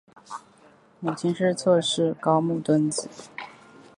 [0.99, 3.07] 母亲是侧室高木敦子。